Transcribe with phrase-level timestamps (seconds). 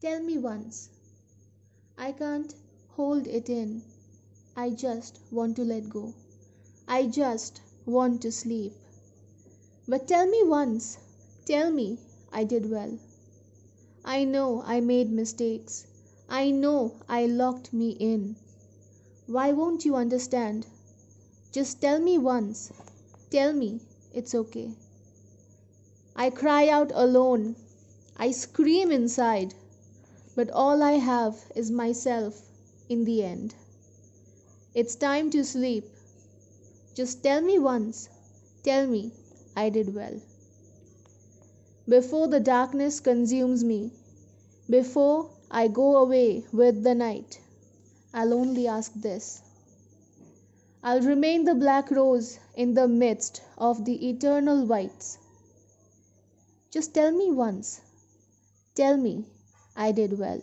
[0.00, 0.90] Tell me once.
[1.96, 2.54] I can't
[2.90, 3.82] hold it in.
[4.56, 6.14] I just want to let go.
[6.86, 8.74] I just want to sleep.
[9.88, 10.98] But tell me once.
[11.46, 11.98] Tell me
[12.32, 12.96] I did well.
[14.04, 15.86] I know I made mistakes.
[16.28, 18.36] I know I locked me in.
[19.26, 20.66] Why won't you understand?
[21.50, 22.70] Just tell me once.
[23.30, 23.80] Tell me
[24.14, 24.70] it's okay.
[26.14, 27.56] I cry out alone.
[28.16, 29.54] I scream inside.
[30.38, 32.42] But all I have is myself
[32.88, 33.56] in the end.
[34.72, 35.84] It's time to sleep.
[36.94, 38.08] Just tell me once.
[38.62, 39.10] Tell me
[39.56, 40.20] I did well.
[41.88, 43.90] Before the darkness consumes me,
[44.70, 47.40] before I go away with the night,
[48.14, 49.42] I'll only ask this.
[50.84, 55.18] I'll remain the black rose in the midst of the eternal whites.
[56.70, 57.80] Just tell me once.
[58.76, 59.24] Tell me
[59.78, 60.42] I did well.